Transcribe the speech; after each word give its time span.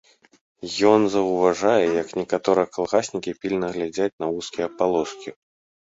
Ён 0.91 1.05
заўважае, 1.15 1.85
як 2.01 2.07
некаторыя 2.21 2.71
калгаснікі 2.79 3.37
пільна 3.43 3.67
глядзяць 3.79 4.15
на 4.21 4.27
вузкія 4.35 4.67
палоскі. 4.83 5.29